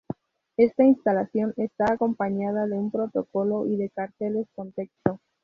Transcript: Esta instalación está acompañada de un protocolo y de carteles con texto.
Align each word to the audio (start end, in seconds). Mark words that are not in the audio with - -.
Esta 0.57 0.83
instalación 0.83 1.53
está 1.57 1.93
acompañada 1.93 2.65
de 2.65 2.73
un 2.79 2.89
protocolo 2.89 3.67
y 3.67 3.77
de 3.77 3.91
carteles 3.91 4.47
con 4.55 4.71
texto. 4.71 5.19